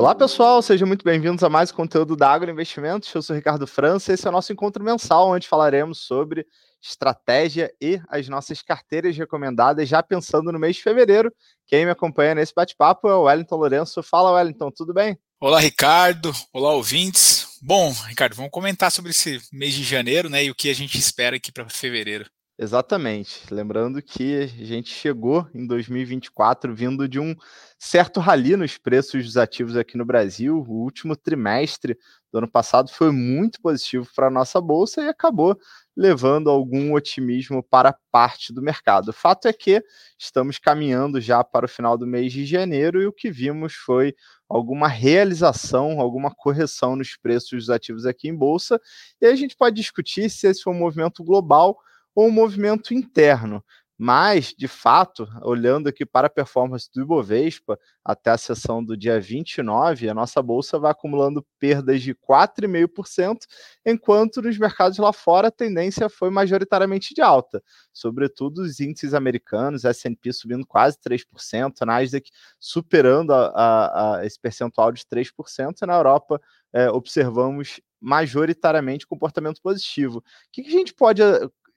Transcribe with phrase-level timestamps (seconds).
[0.00, 3.14] Olá pessoal, sejam muito bem-vindos a mais conteúdo da Agro Investimentos.
[3.14, 6.46] Eu sou Ricardo França, esse é o nosso encontro mensal, onde falaremos sobre
[6.82, 11.30] estratégia e as nossas carteiras recomendadas, já pensando no mês de fevereiro.
[11.66, 14.02] Quem me acompanha nesse bate-papo é o Wellington Lourenço.
[14.02, 15.18] Fala, Wellington, tudo bem?
[15.38, 16.32] Olá, Ricardo.
[16.50, 17.58] Olá, ouvintes.
[17.60, 20.96] Bom, Ricardo, vamos comentar sobre esse mês de janeiro, né, e o que a gente
[20.96, 22.24] espera aqui para fevereiro.
[22.62, 23.42] Exatamente.
[23.50, 27.34] Lembrando que a gente chegou em 2024 vindo de um
[27.78, 30.58] certo rally nos preços dos ativos aqui no Brasil.
[30.68, 31.96] O último trimestre
[32.30, 35.58] do ano passado foi muito positivo para a nossa bolsa e acabou
[35.96, 39.08] levando algum otimismo para parte do mercado.
[39.08, 39.82] O fato é que
[40.18, 44.14] estamos caminhando já para o final do mês de janeiro e o que vimos foi
[44.46, 48.78] alguma realização, alguma correção nos preços dos ativos aqui em bolsa.
[49.18, 51.78] E a gente pode discutir se esse foi um movimento global
[52.14, 53.62] ou um movimento interno.
[54.02, 59.20] Mas, de fato, olhando aqui para a performance do Ibovespa até a sessão do dia
[59.20, 63.40] 29, a nossa bolsa vai acumulando perdas de 4,5%,
[63.84, 69.84] enquanto nos mercados lá fora a tendência foi majoritariamente de alta, sobretudo os índices americanos,
[69.84, 75.96] S&P subindo quase 3%, Nasdaq superando a, a, a esse percentual de 3%, e na
[75.96, 76.40] Europa
[76.72, 80.20] é, observamos majoritariamente comportamento positivo.
[80.20, 81.22] O que, que a gente pode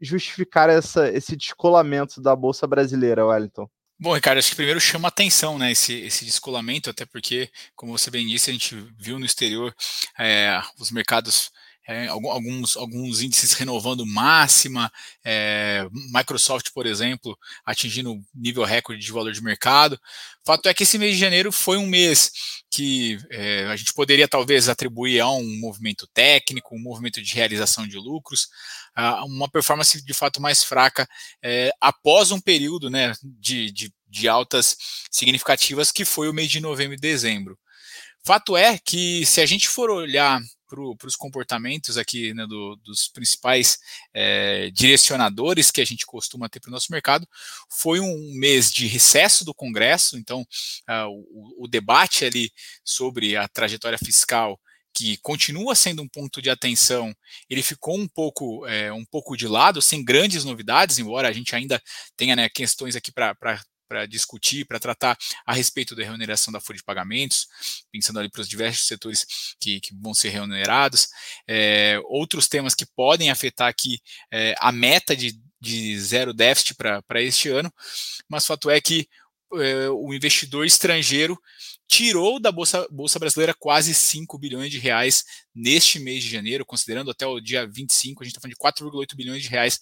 [0.00, 3.68] justificar essa, esse descolamento da Bolsa Brasileira, Wellington?
[4.00, 8.10] Bom, Ricardo, acho que primeiro chama atenção né, esse, esse descolamento, até porque, como você
[8.10, 9.74] bem disse, a gente viu no exterior
[10.16, 11.50] é, os mercados
[11.88, 14.92] é, alguns, alguns índices renovando máxima,
[15.24, 19.98] é, Microsoft, por exemplo, atingindo nível recorde de valor de mercado.
[20.44, 22.30] Fato é que esse mês de janeiro foi um mês
[22.70, 27.88] que é, a gente poderia talvez atribuir a um movimento técnico, um movimento de realização
[27.88, 28.48] de lucros,
[29.24, 31.08] uma performance de fato mais fraca
[31.42, 34.76] é, após um período né, de, de, de altas
[35.10, 37.58] significativas que foi o mês de novembro e dezembro.
[38.24, 43.08] Fato é que, se a gente for olhar para os comportamentos aqui né, do, dos
[43.08, 43.78] principais
[44.12, 47.26] é, direcionadores que a gente costuma ter para o nosso mercado.
[47.70, 52.52] Foi um mês de recesso do Congresso, então uh, o, o, debate ali
[52.84, 54.60] sobre a trajetória fiscal
[54.94, 57.14] que continua sendo um ponto de atenção,
[57.48, 61.54] ele ficou um pouco, é, um pouco de lado, sem grandes novidades, embora a gente
[61.54, 61.80] ainda
[62.16, 65.16] tenha né, questões aqui para para discutir, para tratar
[65.46, 67.48] a respeito da remuneração da folha de pagamentos,
[67.90, 69.26] pensando ali para os diversos setores
[69.58, 71.08] que, que vão ser remunerados.
[71.46, 74.00] É, outros temas que podem afetar aqui
[74.32, 77.72] é, a meta de, de zero déficit para este ano,
[78.28, 79.08] mas fato é que
[79.54, 81.38] é, o investidor estrangeiro
[81.88, 87.10] tirou da Bolsa, Bolsa Brasileira quase 5 bilhões de reais neste mês de janeiro, considerando
[87.10, 89.80] até o dia 25, a gente está falando de 4,8 bilhões de reais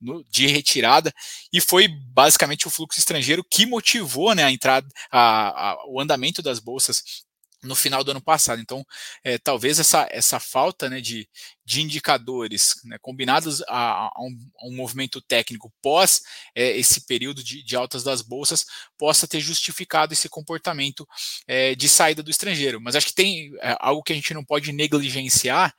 [0.00, 1.12] no, de retirada,
[1.52, 6.40] e foi basicamente o fluxo estrangeiro que motivou né, a entrada, a, a, o andamento
[6.40, 7.26] das bolsas
[7.62, 8.60] no final do ano passado.
[8.60, 8.84] Então,
[9.24, 11.28] é, talvez essa, essa falta né, de,
[11.64, 16.22] de indicadores né, combinados a, a, um, a, um, movimento técnico pós
[16.54, 18.64] é, esse período de, de, altas das bolsas
[18.96, 21.06] possa ter justificado esse comportamento
[21.46, 22.80] é, de saída do estrangeiro.
[22.80, 25.74] Mas acho que tem é, algo que a gente não pode negligenciar,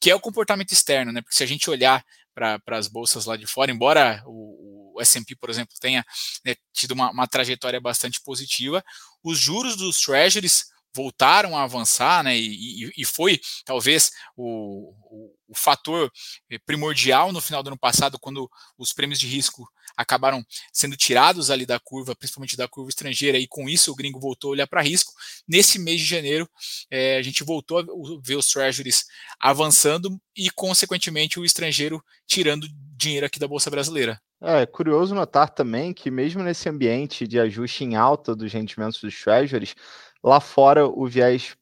[0.00, 1.20] que é o comportamento externo, né?
[1.22, 2.04] Porque se a gente olhar
[2.34, 6.04] para as bolsas lá de fora, embora o, o S&P, por exemplo, tenha
[6.44, 8.84] né, tido uma, uma trajetória bastante positiva,
[9.24, 10.66] os juros dos treasuries
[10.96, 16.10] voltaram a avançar, né, e, e foi talvez o, o, o, fator
[16.50, 20.42] eh, primordial no final do ano passado, quando os prêmios de risco acabaram
[20.72, 24.48] sendo tirados ali da curva, principalmente da curva estrangeira, e com isso o gringo voltou
[24.48, 25.12] a olhar para risco.
[25.46, 26.48] Nesse mês de janeiro,
[26.90, 27.84] é, a gente voltou a
[28.22, 29.04] ver os treasuries
[29.38, 34.20] avançando e, consequentemente, o estrangeiro tirando dinheiro aqui da Bolsa Brasileira.
[34.40, 39.18] É curioso notar também que, mesmo nesse ambiente de ajuste em alta dos rendimentos dos
[39.18, 39.74] treasuries,
[40.22, 41.56] Lá fora, o viés,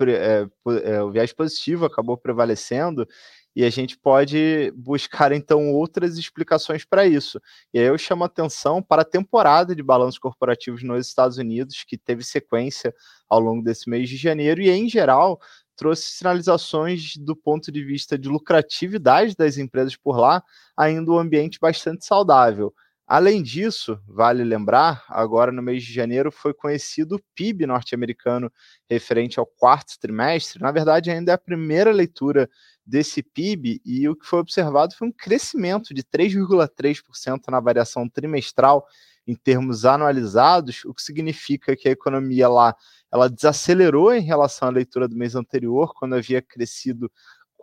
[0.00, 0.46] é,
[0.84, 3.06] é, o viés positivo acabou prevalecendo
[3.54, 7.40] e a gente pode buscar então outras explicações para isso.
[7.74, 11.98] E aí eu chamo atenção para a temporada de balanços corporativos nos Estados Unidos, que
[11.98, 12.94] teve sequência
[13.28, 15.40] ao longo desse mês de janeiro, e em geral
[15.76, 20.42] trouxe sinalizações do ponto de vista de lucratividade das empresas por lá,
[20.76, 22.72] ainda um ambiente bastante saudável.
[23.12, 28.48] Além disso, vale lembrar, agora no mês de janeiro foi conhecido o PIB norte-americano
[28.88, 30.62] referente ao quarto trimestre.
[30.62, 32.48] Na verdade, ainda é a primeira leitura
[32.86, 38.86] desse PIB e o que foi observado foi um crescimento de 3,3% na variação trimestral
[39.26, 42.76] em termos anualizados, o que significa que a economia lá
[43.12, 47.10] ela desacelerou em relação à leitura do mês anterior, quando havia crescido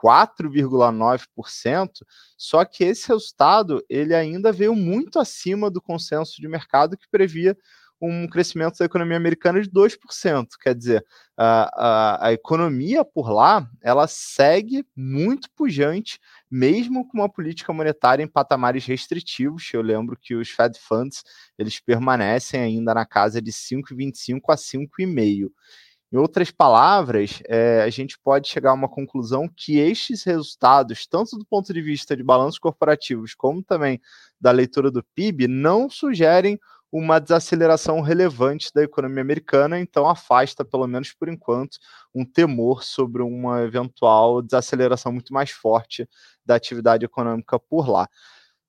[0.03, 1.89] 4,9%,
[2.37, 7.57] só que esse resultado ele ainda veio muito acima do consenso de mercado que previa
[7.99, 10.47] um crescimento da economia americana de 2%.
[10.61, 11.05] Quer dizer,
[11.35, 18.23] a, a, a economia por lá ela segue muito pujante, mesmo com uma política monetária
[18.23, 19.69] em patamares restritivos.
[19.73, 21.23] Eu lembro que os Fed Funds
[21.57, 25.51] eles permanecem ainda na casa de 5,25 a 5,5.
[26.11, 31.37] Em outras palavras, é, a gente pode chegar a uma conclusão que estes resultados, tanto
[31.37, 33.99] do ponto de vista de balanços corporativos, como também
[34.39, 36.57] da leitura do PIB, não sugerem
[36.89, 41.77] uma desaceleração relevante da economia americana, então afasta, pelo menos por enquanto,
[42.15, 46.07] um temor sobre uma eventual desaceleração muito mais forte
[46.45, 48.07] da atividade econômica por lá.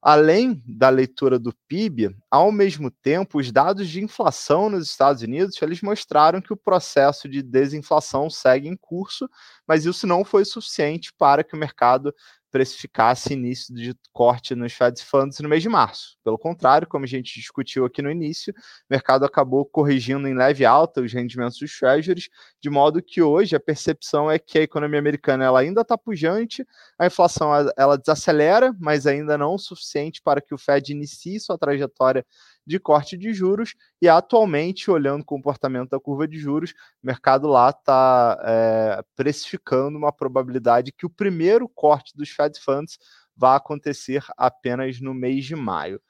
[0.00, 5.60] Além da leitura do PIB, ao mesmo tempo, os dados de inflação nos Estados Unidos
[5.60, 9.28] eles mostraram que o processo de desinflação segue em curso,
[9.66, 12.14] mas isso não foi suficiente para que o mercado
[12.50, 16.16] precificasse início de corte nos Fed Funds no mês de março.
[16.24, 20.64] Pelo contrário, como a gente discutiu aqui no início, o mercado acabou corrigindo em leve
[20.64, 22.28] alta os rendimentos dos Treasuries,
[22.60, 26.66] de modo que hoje a percepção é que a economia americana ela ainda está pujante,
[26.98, 31.58] a inflação ela desacelera, mas ainda não o suficiente para que o Fed inicie sua
[31.58, 32.24] trajetória
[32.68, 36.72] de corte de juros e atualmente, olhando o comportamento da curva de juros,
[37.02, 42.98] o mercado lá está é, precificando uma probabilidade que o primeiro corte dos Fed Funds
[43.34, 46.00] vai acontecer apenas no mês de maio.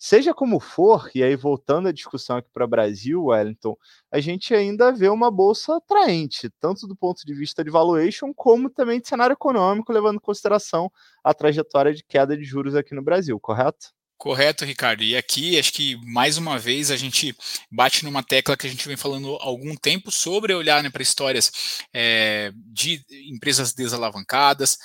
[0.00, 3.76] Seja como for, e aí voltando à discussão aqui para o Brasil, Wellington,
[4.12, 8.70] a gente ainda vê uma bolsa atraente, tanto do ponto de vista de valuation, como
[8.70, 10.90] também de cenário econômico, levando em consideração
[11.22, 13.97] a trajetória de queda de juros aqui no Brasil, correto?
[14.18, 15.04] Correto, Ricardo.
[15.04, 17.36] E aqui, acho que mais uma vez a gente
[17.70, 21.02] bate numa tecla que a gente vem falando há algum tempo sobre olhar né, para
[21.02, 21.52] histórias
[21.94, 23.00] é, de
[23.32, 24.76] empresas desalavancadas,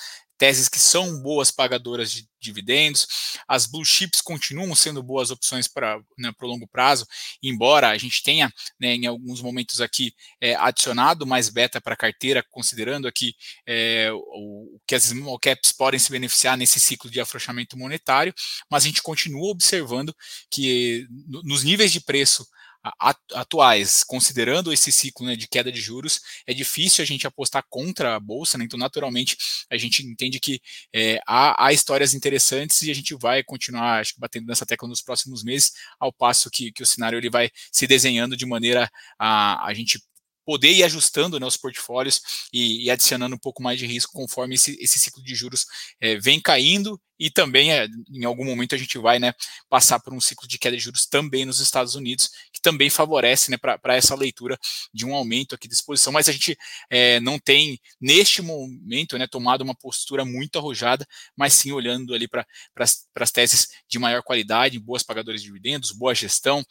[0.44, 3.08] teses que são boas pagadoras de dividendos.
[3.48, 7.08] As blue chips continuam sendo boas opções para né, o longo prazo,
[7.42, 11.98] embora a gente tenha, né, em alguns momentos aqui, é, adicionado mais beta para a
[11.98, 13.34] carteira, considerando aqui
[13.66, 18.34] é, o, que as small caps podem se beneficiar nesse ciclo de afrouxamento monetário,
[18.70, 20.14] mas a gente continua observando
[20.52, 21.08] que
[21.46, 22.46] nos níveis de preço
[23.34, 28.16] atuais, considerando esse ciclo né, de queda de juros, é difícil a gente apostar contra
[28.16, 28.66] a bolsa, né?
[28.66, 29.38] então naturalmente
[29.70, 30.62] a gente entende que
[30.94, 35.02] é, há, há, histórias interessantes e a gente vai continuar, acho batendo nessa tecla nos
[35.02, 39.54] próximos meses, ao passo que, que o cenário ele vai se desenhando de maneira a
[39.66, 40.00] a gente
[40.46, 44.56] poder ir ajustando né, os portfólios e, e, adicionando um pouco mais de risco conforme
[44.56, 45.66] esse, esse ciclo de juros
[46.02, 49.34] é, vem caindo e também é, em algum momento a gente vai né,
[49.70, 53.52] passar por um ciclo de queda de juros também nos Estados Unidos, que também favorece
[53.52, 54.58] né, para essa leitura
[54.94, 56.58] de um aumento aqui de exposição, mas a gente
[56.90, 61.08] é, não tem, neste momento, né, tomado uma postura muito arrojada,
[61.38, 62.46] mas sim olhando ali para
[62.76, 66.64] as teses de maior qualidade, boas pagadores de dividendos, boa gestão,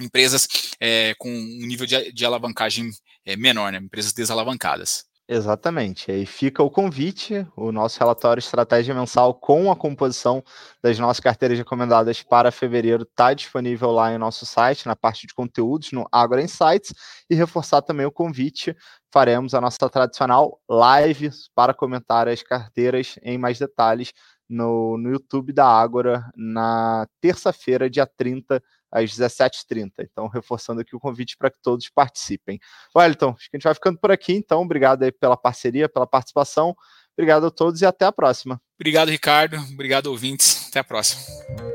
[0.00, 0.48] empresas
[0.80, 2.90] é, com um nível de, de alavancagem
[3.24, 3.78] é, menor, né?
[3.78, 5.04] empresas desalavancadas.
[5.26, 6.10] Exatamente.
[6.12, 10.44] Aí fica o convite, o nosso relatório estratégia mensal com a composição
[10.82, 15.32] das nossas carteiras recomendadas para fevereiro está disponível lá em nosso site, na parte de
[15.32, 16.92] conteúdos, no Agora Insights,
[17.30, 18.76] e reforçar também o convite,
[19.10, 24.12] faremos a nossa tradicional live para comentar as carteiras em mais detalhes
[24.46, 28.62] no, no YouTube da Ágora na terça-feira, dia 30
[28.94, 29.90] às 17h30.
[30.00, 32.60] Então, reforçando aqui o convite para que todos participem.
[32.96, 34.62] Wellington, acho que a gente vai ficando por aqui, então.
[34.62, 36.74] Obrigado aí pela parceria, pela participação.
[37.16, 38.60] Obrigado a todos e até a próxima.
[38.78, 39.56] Obrigado, Ricardo.
[39.72, 40.68] Obrigado, ouvintes.
[40.68, 41.73] Até a próxima.